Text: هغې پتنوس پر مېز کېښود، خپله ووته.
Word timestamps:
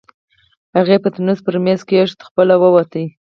هغې 0.77 0.97
پتنوس 1.03 1.39
پر 1.45 1.55
مېز 1.65 1.81
کېښود، 1.89 2.21
خپله 2.27 2.55
ووته. 2.57 3.03